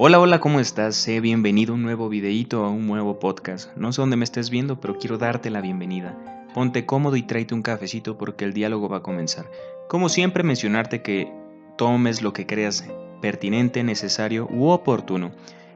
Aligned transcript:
Hola, 0.00 0.20
hola, 0.20 0.38
¿cómo 0.38 0.60
estás? 0.60 0.94
Sé 0.94 1.18
bienvenido 1.18 1.72
a 1.72 1.74
un 1.74 1.82
nuevo 1.82 2.08
videíto, 2.08 2.64
a 2.64 2.70
un 2.70 2.86
nuevo 2.86 3.18
podcast. 3.18 3.76
No 3.76 3.92
sé 3.92 4.00
dónde 4.00 4.14
me 4.14 4.22
estés 4.22 4.48
viendo, 4.48 4.80
pero 4.80 4.96
quiero 4.96 5.18
darte 5.18 5.50
la 5.50 5.60
bienvenida. 5.60 6.16
Ponte 6.54 6.86
cómodo 6.86 7.16
y 7.16 7.22
tráete 7.22 7.52
un 7.52 7.62
cafecito 7.62 8.16
porque 8.16 8.44
el 8.44 8.52
diálogo 8.52 8.88
va 8.88 8.98
a 8.98 9.02
comenzar. 9.02 9.50
Como 9.88 10.08
siempre, 10.08 10.44
mencionarte 10.44 11.02
que 11.02 11.32
tomes 11.76 12.22
lo 12.22 12.32
que 12.32 12.46
creas 12.46 12.84
pertinente, 13.20 13.82
necesario 13.82 14.46
u 14.48 14.68
oportuno. 14.68 15.32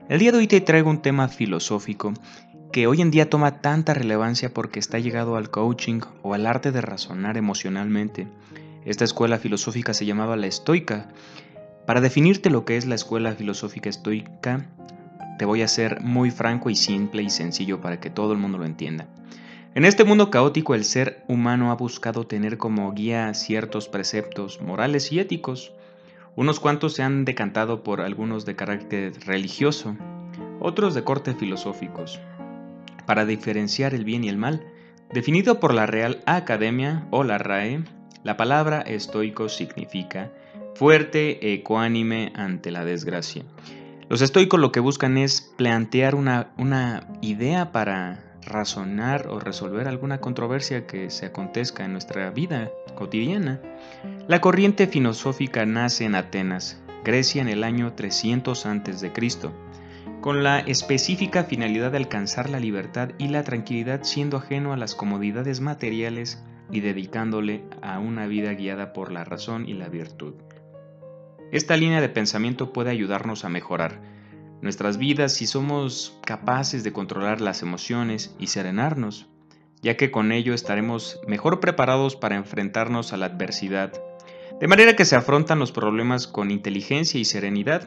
El 0.08 0.20
día 0.20 0.30
de 0.30 0.38
hoy 0.38 0.46
te 0.46 0.60
traigo 0.60 0.88
un 0.88 1.02
tema 1.02 1.26
filosófico 1.26 2.14
que 2.70 2.86
hoy 2.86 3.00
en 3.00 3.10
día 3.10 3.28
toma 3.28 3.60
tanta 3.60 3.92
relevancia 3.92 4.54
porque 4.54 4.78
está 4.78 5.00
llegado 5.00 5.34
al 5.34 5.50
coaching 5.50 6.00
o 6.22 6.32
al 6.32 6.46
arte 6.46 6.70
de 6.70 6.80
razonar 6.80 7.36
emocionalmente. 7.36 8.28
Esta 8.84 9.02
escuela 9.02 9.40
filosófica 9.40 9.92
se 9.94 10.06
llamaba 10.06 10.36
la 10.36 10.46
estoica 10.46 11.08
para 11.86 12.00
definirte 12.00 12.50
lo 12.50 12.64
que 12.64 12.76
es 12.76 12.86
la 12.86 12.94
escuela 12.94 13.32
filosófica 13.32 13.88
estoica, 13.88 14.66
te 15.38 15.44
voy 15.44 15.62
a 15.62 15.68
ser 15.68 16.00
muy 16.00 16.30
franco 16.30 16.70
y 16.70 16.76
simple 16.76 17.22
y 17.22 17.30
sencillo 17.30 17.80
para 17.80 17.98
que 17.98 18.10
todo 18.10 18.32
el 18.32 18.38
mundo 18.38 18.58
lo 18.58 18.64
entienda. 18.64 19.08
En 19.74 19.84
este 19.84 20.04
mundo 20.04 20.30
caótico 20.30 20.74
el 20.74 20.84
ser 20.84 21.24
humano 21.28 21.70
ha 21.70 21.76
buscado 21.76 22.26
tener 22.26 22.58
como 22.58 22.92
guía 22.92 23.32
ciertos 23.32 23.88
preceptos 23.88 24.60
morales 24.60 25.10
y 25.12 25.18
éticos. 25.18 25.72
Unos 26.36 26.60
cuantos 26.60 26.92
se 26.94 27.02
han 27.02 27.24
decantado 27.24 27.82
por 27.82 28.02
algunos 28.02 28.44
de 28.44 28.54
carácter 28.54 29.14
religioso, 29.26 29.96
otros 30.60 30.94
de 30.94 31.04
corte 31.04 31.34
filosóficos, 31.34 32.20
para 33.06 33.24
diferenciar 33.24 33.94
el 33.94 34.04
bien 34.04 34.24
y 34.24 34.28
el 34.28 34.36
mal. 34.36 34.62
Definido 35.10 35.58
por 35.58 35.72
la 35.72 35.86
Real 35.86 36.22
Academia 36.26 37.06
o 37.10 37.24
la 37.24 37.38
RAE, 37.38 37.82
la 38.24 38.36
palabra 38.36 38.82
estoico 38.82 39.48
significa 39.48 40.30
fuerte, 40.74 41.52
ecuánime 41.54 42.32
ante 42.34 42.70
la 42.70 42.84
desgracia. 42.84 43.44
Los 44.08 44.20
estoicos 44.20 44.60
lo 44.60 44.72
que 44.72 44.80
buscan 44.80 45.16
es 45.16 45.52
plantear 45.56 46.14
una, 46.14 46.52
una 46.58 47.08
idea 47.22 47.72
para 47.72 48.32
razonar 48.44 49.28
o 49.28 49.38
resolver 49.38 49.88
alguna 49.88 50.20
controversia 50.20 50.86
que 50.86 51.10
se 51.10 51.26
acontezca 51.26 51.84
en 51.84 51.92
nuestra 51.92 52.30
vida 52.30 52.70
cotidiana. 52.94 53.60
La 54.28 54.40
corriente 54.40 54.86
filosófica 54.86 55.64
nace 55.64 56.04
en 56.04 56.14
Atenas, 56.14 56.80
Grecia 57.04 57.42
en 57.42 57.48
el 57.48 57.64
año 57.64 57.94
300 57.94 58.66
a.C., 58.66 59.12
con 60.20 60.44
la 60.44 60.60
específica 60.60 61.44
finalidad 61.44 61.90
de 61.90 61.96
alcanzar 61.96 62.48
la 62.48 62.60
libertad 62.60 63.10
y 63.18 63.28
la 63.28 63.42
tranquilidad 63.42 64.02
siendo 64.04 64.36
ajeno 64.36 64.72
a 64.72 64.76
las 64.76 64.94
comodidades 64.94 65.60
materiales 65.60 66.42
y 66.70 66.80
dedicándole 66.80 67.64
a 67.82 67.98
una 67.98 68.26
vida 68.26 68.54
guiada 68.54 68.92
por 68.92 69.10
la 69.10 69.24
razón 69.24 69.68
y 69.68 69.74
la 69.74 69.88
virtud. 69.88 70.34
Esta 71.52 71.76
línea 71.76 72.00
de 72.00 72.08
pensamiento 72.08 72.72
puede 72.72 72.90
ayudarnos 72.90 73.44
a 73.44 73.50
mejorar 73.50 74.00
nuestras 74.62 74.96
vidas 74.96 75.34
si 75.34 75.46
somos 75.46 76.18
capaces 76.24 76.82
de 76.84 76.92
controlar 76.92 77.42
las 77.42 77.62
emociones 77.62 78.34
y 78.38 78.46
serenarnos, 78.46 79.28
ya 79.82 79.98
que 79.98 80.10
con 80.10 80.32
ello 80.32 80.54
estaremos 80.54 81.20
mejor 81.26 81.60
preparados 81.60 82.16
para 82.16 82.36
enfrentarnos 82.36 83.12
a 83.12 83.18
la 83.18 83.26
adversidad, 83.26 83.92
de 84.60 84.68
manera 84.68 84.96
que 84.96 85.04
se 85.04 85.16
afrontan 85.16 85.58
los 85.58 85.72
problemas 85.72 86.28
con 86.28 86.50
inteligencia 86.50 87.20
y 87.20 87.26
serenidad. 87.26 87.86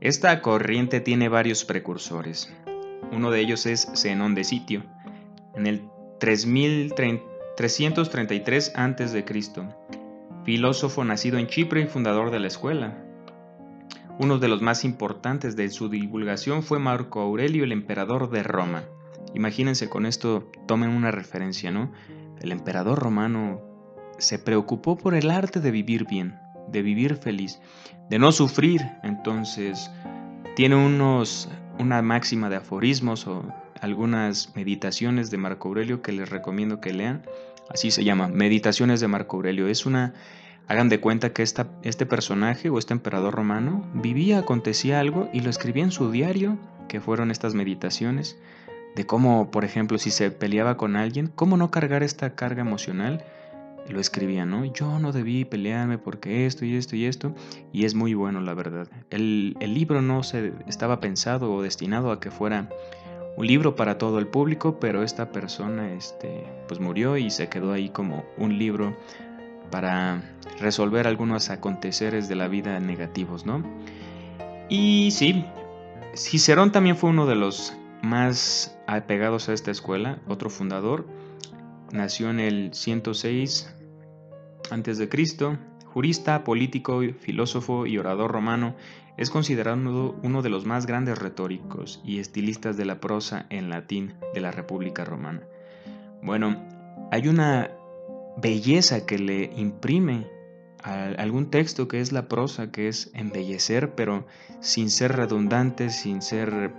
Esta 0.00 0.40
corriente 0.40 1.00
tiene 1.00 1.28
varios 1.28 1.64
precursores. 1.64 2.52
Uno 3.12 3.30
de 3.30 3.40
ellos 3.40 3.66
es 3.66 3.86
Zenón 3.94 4.34
de 4.34 4.42
Sitio, 4.44 4.82
en 5.54 5.66
el 5.66 5.82
3333 6.18 8.72
a.C., 8.74 9.24
filósofo 10.46 11.02
nacido 11.02 11.38
en 11.38 11.48
Chipre 11.48 11.80
y 11.80 11.86
fundador 11.86 12.30
de 12.30 12.38
la 12.38 12.46
escuela. 12.46 12.96
Uno 14.20 14.38
de 14.38 14.46
los 14.46 14.62
más 14.62 14.84
importantes 14.84 15.56
de 15.56 15.68
su 15.70 15.88
divulgación 15.88 16.62
fue 16.62 16.78
Marco 16.78 17.20
Aurelio, 17.20 17.64
el 17.64 17.72
emperador 17.72 18.30
de 18.30 18.44
Roma. 18.44 18.84
Imagínense 19.34 19.88
con 19.88 20.06
esto, 20.06 20.48
tomen 20.68 20.90
una 20.90 21.10
referencia, 21.10 21.72
¿no? 21.72 21.90
El 22.40 22.52
emperador 22.52 23.00
romano 23.00 23.60
se 24.18 24.38
preocupó 24.38 24.96
por 24.96 25.16
el 25.16 25.32
arte 25.32 25.58
de 25.58 25.72
vivir 25.72 26.06
bien, 26.06 26.38
de 26.68 26.80
vivir 26.82 27.16
feliz, 27.16 27.60
de 28.08 28.20
no 28.20 28.30
sufrir. 28.30 28.82
Entonces, 29.02 29.90
tiene 30.54 30.76
unos, 30.76 31.48
una 31.80 32.02
máxima 32.02 32.48
de 32.48 32.56
aforismos 32.56 33.26
o 33.26 33.44
algunas 33.80 34.54
meditaciones 34.54 35.28
de 35.32 35.38
Marco 35.38 35.66
Aurelio 35.66 36.02
que 36.02 36.12
les 36.12 36.30
recomiendo 36.30 36.80
que 36.80 36.92
lean 36.92 37.24
Así 37.70 37.90
se 37.90 38.04
llama, 38.04 38.28
Meditaciones 38.28 39.00
de 39.00 39.08
Marco 39.08 39.36
Aurelio. 39.36 39.68
Es 39.68 39.86
una, 39.86 40.14
hagan 40.68 40.88
de 40.88 41.00
cuenta 41.00 41.32
que 41.32 41.42
este 41.42 42.06
personaje 42.06 42.70
o 42.70 42.78
este 42.78 42.94
emperador 42.94 43.34
romano 43.34 43.84
vivía, 43.94 44.38
acontecía 44.38 45.00
algo 45.00 45.28
y 45.32 45.40
lo 45.40 45.50
escribía 45.50 45.84
en 45.84 45.90
su 45.90 46.10
diario, 46.10 46.58
que 46.88 47.00
fueron 47.00 47.30
estas 47.30 47.54
meditaciones, 47.54 48.38
de 48.94 49.04
cómo, 49.04 49.50
por 49.50 49.64
ejemplo, 49.64 49.98
si 49.98 50.10
se 50.10 50.30
peleaba 50.30 50.76
con 50.76 50.96
alguien, 50.96 51.30
cómo 51.34 51.56
no 51.56 51.70
cargar 51.70 52.02
esta 52.02 52.34
carga 52.34 52.62
emocional. 52.62 53.24
Lo 53.88 54.00
escribía, 54.00 54.44
¿no? 54.46 54.64
Yo 54.64 54.98
no 54.98 55.12
debí 55.12 55.44
pelearme 55.44 55.96
porque 55.96 56.46
esto 56.46 56.64
y 56.64 56.74
esto 56.74 56.96
y 56.96 57.04
esto. 57.04 57.34
Y 57.72 57.84
es 57.84 57.94
muy 57.94 58.14
bueno, 58.14 58.40
la 58.40 58.52
verdad. 58.52 58.88
El, 59.10 59.56
el 59.60 59.74
libro 59.74 60.02
no 60.02 60.24
se 60.24 60.52
estaba 60.66 60.98
pensado 60.98 61.52
o 61.52 61.62
destinado 61.62 62.10
a 62.10 62.18
que 62.18 62.32
fuera 62.32 62.68
un 63.36 63.46
libro 63.46 63.76
para 63.76 63.98
todo 63.98 64.18
el 64.18 64.26
público, 64.26 64.80
pero 64.80 65.02
esta 65.02 65.30
persona 65.30 65.92
este, 65.92 66.44
pues 66.68 66.80
murió 66.80 67.16
y 67.16 67.30
se 67.30 67.48
quedó 67.48 67.72
ahí 67.72 67.90
como 67.90 68.24
un 68.38 68.58
libro 68.58 68.96
para 69.70 70.22
resolver 70.58 71.06
algunos 71.06 71.50
aconteceres 71.50 72.28
de 72.28 72.36
la 72.36 72.48
vida 72.48 72.80
negativos, 72.80 73.44
¿no? 73.44 73.62
Y 74.68 75.10
sí, 75.12 75.44
Cicerón 76.14 76.72
también 76.72 76.96
fue 76.96 77.10
uno 77.10 77.26
de 77.26 77.36
los 77.36 77.74
más 78.02 78.78
apegados 78.86 79.48
a 79.48 79.52
esta 79.52 79.70
escuela, 79.70 80.18
otro 80.28 80.50
fundador, 80.50 81.06
nació 81.92 82.30
en 82.30 82.40
el 82.40 82.72
106 82.72 83.74
a.C., 84.70 85.08
jurista, 85.96 86.44
político, 86.44 87.00
filósofo 87.20 87.86
y 87.86 87.96
orador 87.96 88.30
romano, 88.30 88.74
es 89.16 89.30
considerado 89.30 90.14
uno 90.22 90.42
de 90.42 90.50
los 90.50 90.66
más 90.66 90.84
grandes 90.84 91.18
retóricos 91.18 92.02
y 92.04 92.18
estilistas 92.18 92.76
de 92.76 92.84
la 92.84 93.00
prosa 93.00 93.46
en 93.48 93.70
latín 93.70 94.12
de 94.34 94.42
la 94.42 94.50
República 94.50 95.06
Romana. 95.06 95.40
Bueno, 96.20 96.62
hay 97.10 97.28
una 97.28 97.70
belleza 98.36 99.06
que 99.06 99.18
le 99.18 99.44
imprime 99.56 100.26
a 100.82 101.04
algún 101.16 101.48
texto 101.48 101.88
que 101.88 102.02
es 102.02 102.12
la 102.12 102.28
prosa, 102.28 102.70
que 102.70 102.88
es 102.88 103.10
embellecer, 103.14 103.94
pero 103.94 104.26
sin 104.60 104.90
ser 104.90 105.16
redundante, 105.16 105.88
sin 105.88 106.20
ser 106.20 106.74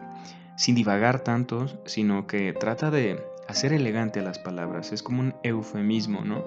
sin 0.57 0.75
divagar 0.75 1.21
tanto, 1.21 1.65
sino 1.87 2.27
que 2.27 2.53
trata 2.53 2.91
de 2.91 3.19
hacer 3.47 3.73
elegante 3.73 4.21
las 4.21 4.37
palabras, 4.37 4.91
es 4.91 5.01
como 5.01 5.21
un 5.21 5.33
eufemismo, 5.41 6.21
¿no? 6.21 6.45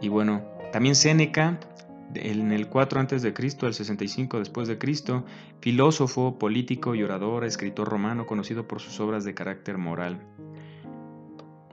Y 0.00 0.08
bueno, 0.08 0.42
también 0.72 0.94
Séneca 0.94 1.60
en 2.14 2.52
el 2.52 2.68
4 2.68 3.00
a.C., 3.00 3.34
el 3.62 3.74
65 3.74 4.38
después 4.38 4.68
de 4.68 4.78
Cristo, 4.78 5.24
filósofo, 5.60 6.38
político 6.38 6.94
y 6.94 7.02
orador, 7.02 7.44
escritor 7.44 7.88
romano 7.88 8.26
conocido 8.26 8.66
por 8.66 8.80
sus 8.80 9.00
obras 9.00 9.24
de 9.24 9.34
carácter 9.34 9.78
moral. 9.78 10.20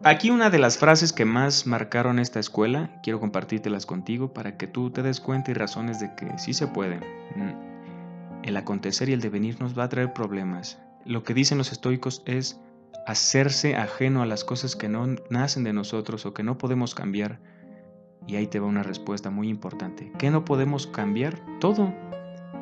Aquí 0.04 0.30
una 0.30 0.50
de 0.50 0.60
las 0.60 0.78
frases 0.78 1.12
que 1.12 1.26
más 1.26 1.68
marcaron 1.68 2.20
esta 2.20 2.40
escuela, 2.40 3.00
quiero 3.04 3.20
compartírtelas 3.20 3.86
contigo 3.86 4.34
para 4.34 4.56
que 4.56 4.66
tú 4.66 4.92
te 4.92 5.04
des 5.04 5.20
cuenta 5.20 5.52
y 5.52 5.56
razones 5.56 6.00
de 6.00 6.16
que 6.16 6.38
sí 6.38 6.54
se 6.54 6.68
puede. 6.68 6.98
Mm, 7.36 8.44
el 8.44 8.56
acontecer 8.56 9.10
y 9.10 9.14
el 9.14 9.20
devenir 9.20 9.60
nos 9.60 9.78
va 9.78 9.84
a 9.84 9.90
traer 9.90 10.14
problemas. 10.14 10.80
Lo 11.04 11.24
que 11.24 11.34
dicen 11.34 11.58
los 11.58 11.74
estoicos 11.74 12.24
es 12.26 12.62
hacerse 13.06 13.76
ajeno 13.76 14.22
a 14.22 14.26
las 14.26 14.46
cosas 14.46 14.78
que 14.78 14.88
no 14.88 15.16
nacen 15.30 15.66
de 15.66 15.74
nosotros 15.74 16.26
o 16.26 16.34
que 16.34 16.44
no 16.44 16.58
podemos 16.58 16.96
cambiar 16.96 17.42
y 18.28 18.36
ahí 18.36 18.48
te 18.48 18.60
va 18.60 18.68
una 18.68 18.84
respuesta 18.84 19.30
muy 19.30 19.50
importante. 19.50 20.12
¿Qué 20.18 20.30
no 20.30 20.46
podemos 20.46 20.88
cambiar? 20.88 21.40
Todo. 21.60 21.94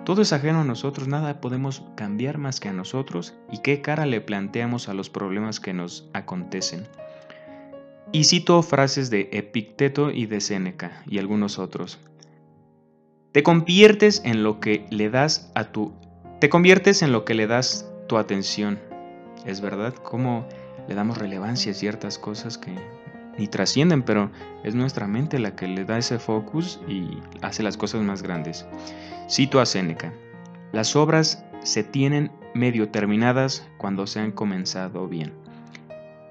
Todo 0.05 0.21
es 0.21 0.31
ajeno 0.31 0.61
a 0.61 0.63
nosotros, 0.63 1.07
nada 1.07 1.41
podemos 1.41 1.83
cambiar 1.95 2.37
más 2.37 2.59
que 2.59 2.69
a 2.69 2.73
nosotros 2.73 3.35
y 3.51 3.57
qué 3.57 3.81
cara 3.81 4.05
le 4.05 4.21
planteamos 4.21 4.87
a 4.87 4.93
los 4.93 5.09
problemas 5.09 5.59
que 5.59 5.73
nos 5.73 6.09
acontecen. 6.13 6.87
Y 8.13 8.23
cito 8.23 8.63
frases 8.63 9.09
de 9.09 9.29
Epicteto 9.33 10.11
y 10.11 10.25
de 10.25 10.39
Séneca 10.39 11.03
y 11.07 11.17
algunos 11.17 11.59
otros. 11.59 11.99
Te 13.33 13.43
conviertes 13.43 14.21
en 14.23 14.43
lo 14.43 14.61
que 14.61 14.85
le 14.89 15.09
das 15.09 15.51
a 15.55 15.65
tu 15.65 15.93
te 16.39 16.49
conviertes 16.49 17.01
en 17.01 17.11
lo 17.11 17.25
que 17.25 17.33
le 17.33 17.47
das 17.47 17.89
tu 18.07 18.17
atención. 18.17 18.79
Es 19.45 19.59
verdad, 19.59 19.95
cómo 19.95 20.47
le 20.87 20.93
damos 20.93 21.17
relevancia 21.17 21.71
a 21.71 21.75
ciertas 21.75 22.19
cosas 22.19 22.59
que 22.59 22.75
ni 23.37 23.47
trascienden, 23.47 24.03
pero 24.03 24.31
es 24.63 24.75
nuestra 24.75 25.07
mente 25.07 25.39
la 25.39 25.55
que 25.55 25.67
le 25.67 25.85
da 25.85 25.97
ese 25.97 26.19
focus 26.19 26.79
y 26.87 27.19
hace 27.41 27.63
las 27.63 27.77
cosas 27.77 28.01
más 28.01 28.23
grandes. 28.23 28.65
Cito 29.29 29.59
a 29.59 29.65
Séneca. 29.65 30.13
Las 30.71 30.95
obras 30.95 31.43
se 31.63 31.83
tienen 31.83 32.31
medio 32.53 32.89
terminadas 32.89 33.67
cuando 33.77 34.07
se 34.07 34.19
han 34.19 34.31
comenzado 34.31 35.07
bien. 35.07 35.33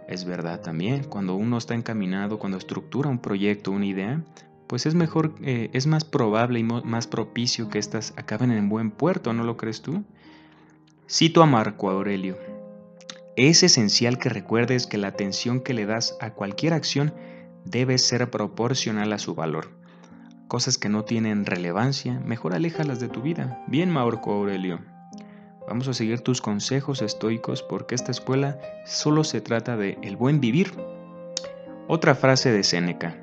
Es 0.09 0.25
verdad 0.25 0.61
también, 0.61 1.05
cuando 1.05 1.35
uno 1.35 1.59
está 1.59 1.75
encaminado, 1.75 2.39
cuando 2.39 2.59
estructura 2.59 3.11
un 3.11 3.19
proyecto, 3.19 3.73
una 3.73 3.87
idea, 3.87 4.23
pues 4.67 4.87
es 4.87 4.95
mejor, 4.95 5.35
eh, 5.43 5.71
es 5.73 5.87
más 5.87 6.05
probable 6.05 6.61
y 6.61 6.63
más 6.63 7.07
propicio 7.07 7.69
que 7.69 7.79
éstas 7.79 8.15
acaben 8.17 8.51
en 8.51 8.69
buen 8.69 8.91
puerto, 8.91 9.33
¿no 9.33 9.45
lo 9.45 9.57
crees 9.57 9.83
tú? 9.83 10.05
Cito 11.09 11.43
a 11.43 11.47
Marco 11.47 11.91
Aurelio. 11.91 12.56
Es 13.37 13.63
esencial 13.63 14.17
que 14.17 14.31
recuerdes 14.31 14.87
que 14.87 14.97
la 14.97 15.09
atención 15.09 15.61
que 15.61 15.75
le 15.75 15.85
das 15.85 16.17
a 16.21 16.31
cualquier 16.31 16.73
acción 16.73 17.13
debe 17.67 17.99
ser 17.99 18.31
proporcional 18.31 19.13
a 19.13 19.19
su 19.19 19.35
valor. 19.35 19.69
Cosas 20.49 20.79
que 20.79 20.89
no 20.89 21.05
tienen 21.05 21.45
relevancia, 21.45 22.19
mejor 22.21 22.55
aléjalas 22.55 22.99
de 22.99 23.09
tu 23.09 23.21
vida. 23.21 23.63
Bien, 23.67 23.91
Marco 23.91 24.33
Aurelio. 24.33 24.81
Vamos 25.69 25.87
a 25.87 25.93
seguir 25.93 26.21
tus 26.21 26.41
consejos 26.41 27.03
estoicos 27.03 27.63
porque 27.63 27.95
esta 27.95 28.11
escuela 28.11 28.59
solo 28.87 29.23
se 29.23 29.43
trata 29.43 29.77
de 29.77 29.99
el 30.03 30.17
buen 30.17 30.41
vivir. 30.41 30.73
Otra 31.89 32.15
frase 32.15 32.51
de 32.53 32.65
Séneca. 32.65 33.23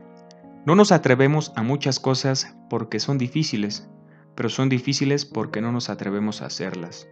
No 0.68 0.76
nos 0.76 0.92
atrevemos 0.92 1.52
a 1.56 1.64
muchas 1.64 2.00
cosas 2.00 2.56
porque 2.70 3.00
son 3.00 3.18
difíciles, 3.18 3.90
pero 4.36 4.50
son 4.50 4.70
difíciles 4.70 5.26
porque 5.26 5.60
no 5.60 5.72
nos 5.72 5.90
atrevemos 5.90 6.44
a 6.44 6.46
hacerlas. 6.46 7.08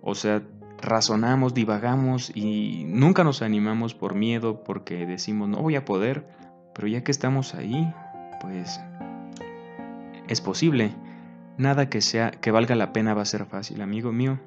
O 0.00 0.14
sea, 0.14 0.42
razonamos, 0.84 1.54
divagamos 1.54 2.30
y 2.34 2.84
nunca 2.86 3.24
nos 3.24 3.42
animamos 3.42 3.94
por 3.94 4.14
miedo 4.14 4.62
porque 4.62 5.06
decimos 5.06 5.48
no 5.48 5.58
voy 5.58 5.76
a 5.76 5.84
poder, 5.84 6.26
pero 6.74 6.88
ya 6.88 7.02
que 7.02 7.10
estamos 7.10 7.54
ahí, 7.54 7.92
pues 8.40 8.80
es 10.28 10.40
posible. 10.40 10.94
Nada 11.56 11.88
que 11.88 12.00
sea 12.00 12.30
que 12.30 12.50
valga 12.50 12.74
la 12.74 12.92
pena 12.92 13.14
va 13.14 13.22
a 13.22 13.26
ser 13.26 13.46
fácil, 13.46 13.80
amigo 13.80 14.12
mío. 14.12 14.40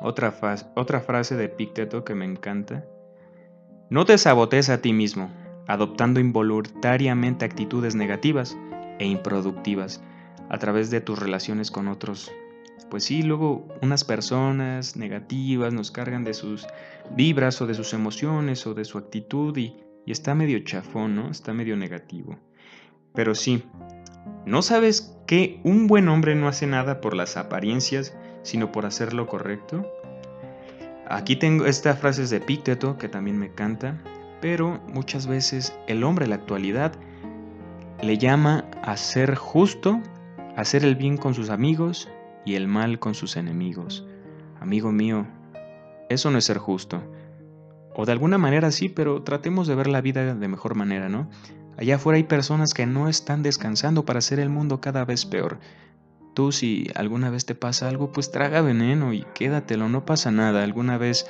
Otra, 0.00 0.34
otra 0.74 1.00
frase 1.00 1.36
de 1.36 1.48
Picteto 1.48 2.04
que 2.04 2.14
me 2.14 2.24
encanta. 2.24 2.84
No 3.88 4.04
te 4.04 4.18
sabotees 4.18 4.68
a 4.68 4.82
ti 4.82 4.92
mismo, 4.92 5.30
adoptando 5.66 6.20
involuntariamente 6.20 7.44
actitudes 7.44 7.94
negativas 7.94 8.56
e 8.98 9.06
improductivas 9.06 10.02
a 10.50 10.58
través 10.58 10.90
de 10.90 11.00
tus 11.00 11.18
relaciones 11.18 11.70
con 11.70 11.88
otros 11.88 12.32
pues 12.90 13.04
sí, 13.04 13.22
luego 13.22 13.68
unas 13.82 14.04
personas 14.04 14.96
negativas 14.96 15.72
nos 15.72 15.90
cargan 15.90 16.24
de 16.24 16.34
sus 16.34 16.66
vibras 17.10 17.60
o 17.60 17.66
de 17.66 17.74
sus 17.74 17.92
emociones 17.92 18.66
o 18.66 18.74
de 18.74 18.84
su 18.84 18.98
actitud 18.98 19.56
y, 19.56 19.76
está 20.06 20.34
medio 20.34 20.58
chafón, 20.60 21.16
¿no? 21.16 21.30
Está 21.30 21.52
medio 21.52 21.76
negativo. 21.76 22.38
Pero 23.14 23.34
sí, 23.34 23.62
¿no 24.46 24.62
sabes 24.62 25.14
que 25.26 25.60
un 25.64 25.86
buen 25.86 26.08
hombre 26.08 26.34
no 26.34 26.48
hace 26.48 26.66
nada 26.66 27.02
por 27.02 27.14
las 27.14 27.36
apariencias, 27.36 28.16
sino 28.42 28.72
por 28.72 28.86
hacer 28.86 29.12
lo 29.12 29.26
correcto? 29.26 29.86
Aquí 31.10 31.36
tengo 31.36 31.66
esta 31.66 31.94
frase 31.94 32.26
de 32.26 32.40
Pícteto 32.40 32.96
que 32.96 33.10
también 33.10 33.38
me 33.38 33.52
canta, 33.52 34.02
pero 34.40 34.80
muchas 34.88 35.26
veces 35.26 35.78
el 35.88 36.02
hombre 36.04 36.24
en 36.24 36.30
la 36.30 36.36
actualidad 36.36 36.92
le 38.02 38.16
llama 38.16 38.64
a 38.82 38.96
ser 38.96 39.34
justo, 39.34 40.00
a 40.56 40.62
hacer 40.62 40.84
el 40.84 40.96
bien 40.96 41.18
con 41.18 41.34
sus 41.34 41.50
amigos 41.50 42.08
y 42.48 42.54
el 42.54 42.66
mal 42.66 42.98
con 42.98 43.14
sus 43.14 43.36
enemigos. 43.36 44.06
Amigo 44.58 44.90
mío, 44.90 45.26
eso 46.08 46.30
no 46.30 46.38
es 46.38 46.46
ser 46.46 46.56
justo. 46.56 47.02
O 47.94 48.06
de 48.06 48.12
alguna 48.12 48.38
manera 48.38 48.70
sí, 48.70 48.88
pero 48.88 49.22
tratemos 49.22 49.66
de 49.66 49.74
ver 49.74 49.86
la 49.86 50.00
vida 50.00 50.34
de 50.34 50.48
mejor 50.48 50.74
manera, 50.74 51.10
¿no? 51.10 51.28
Allá 51.76 51.96
afuera 51.96 52.16
hay 52.16 52.24
personas 52.24 52.72
que 52.72 52.86
no 52.86 53.08
están 53.08 53.42
descansando 53.42 54.06
para 54.06 54.20
hacer 54.20 54.40
el 54.40 54.48
mundo 54.48 54.80
cada 54.80 55.04
vez 55.04 55.26
peor. 55.26 55.58
Tú 56.32 56.50
si 56.50 56.86
alguna 56.94 57.28
vez 57.28 57.44
te 57.44 57.54
pasa 57.54 57.88
algo, 57.88 58.12
pues 58.12 58.30
traga 58.30 58.62
veneno 58.62 59.12
y 59.12 59.26
quédatelo, 59.34 59.90
no 59.90 60.06
pasa 60.06 60.30
nada. 60.30 60.64
Alguna 60.64 60.96
vez 60.96 61.26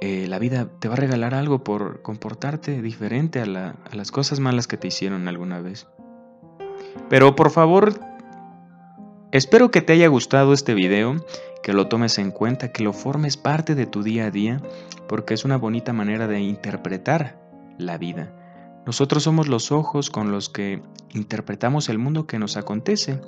eh, 0.00 0.26
la 0.28 0.38
vida 0.38 0.68
te 0.78 0.86
va 0.86 0.94
a 0.94 0.98
regalar 0.98 1.34
algo 1.34 1.64
por 1.64 2.00
comportarte 2.02 2.80
diferente 2.80 3.40
a, 3.40 3.44
a 3.44 3.96
las 3.96 4.12
cosas 4.12 4.38
malas 4.38 4.68
que 4.68 4.76
te 4.76 4.86
hicieron 4.86 5.26
alguna 5.26 5.60
vez. 5.60 5.88
Pero 7.08 7.34
por 7.34 7.50
favor, 7.50 8.07
Espero 9.30 9.70
que 9.70 9.82
te 9.82 9.92
haya 9.92 10.08
gustado 10.08 10.54
este 10.54 10.72
video, 10.72 11.22
que 11.62 11.74
lo 11.74 11.88
tomes 11.88 12.18
en 12.18 12.30
cuenta, 12.30 12.72
que 12.72 12.82
lo 12.82 12.94
formes 12.94 13.36
parte 13.36 13.74
de 13.74 13.84
tu 13.84 14.02
día 14.02 14.24
a 14.26 14.30
día, 14.30 14.62
porque 15.06 15.34
es 15.34 15.44
una 15.44 15.58
bonita 15.58 15.92
manera 15.92 16.26
de 16.26 16.40
interpretar 16.40 17.38
la 17.76 17.98
vida. 17.98 18.32
Nosotros 18.86 19.24
somos 19.24 19.46
los 19.46 19.70
ojos 19.70 20.08
con 20.08 20.32
los 20.32 20.48
que 20.48 20.80
interpretamos 21.12 21.90
el 21.90 21.98
mundo 21.98 22.26
que 22.26 22.38
nos 22.38 22.56
acontece. 22.56 23.20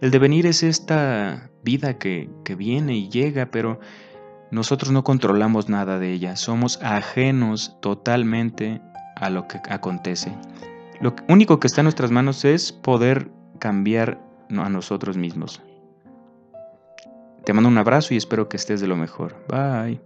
El 0.00 0.10
devenir 0.10 0.46
es 0.46 0.62
esta 0.62 1.50
vida 1.62 1.98
que, 1.98 2.30
que 2.44 2.54
viene 2.54 2.96
y 2.96 3.10
llega, 3.10 3.50
pero 3.50 3.78
nosotros 4.50 4.90
no 4.90 5.04
controlamos 5.04 5.68
nada 5.68 5.98
de 5.98 6.14
ella. 6.14 6.36
Somos 6.36 6.80
ajenos 6.82 7.76
totalmente 7.82 8.80
a 9.16 9.28
lo 9.28 9.48
que 9.48 9.60
acontece. 9.68 10.32
Lo 11.02 11.14
único 11.28 11.60
que 11.60 11.66
está 11.66 11.82
en 11.82 11.86
nuestras 11.86 12.10
manos 12.10 12.46
es 12.46 12.72
poder 12.72 13.30
cambiar 13.58 14.31
a 14.50 14.68
nosotros 14.68 15.16
mismos. 15.16 15.62
Te 17.44 17.52
mando 17.52 17.68
un 17.68 17.78
abrazo 17.78 18.14
y 18.14 18.16
espero 18.16 18.48
que 18.48 18.56
estés 18.56 18.80
de 18.80 18.86
lo 18.86 18.96
mejor. 18.96 19.34
Bye. 19.48 20.00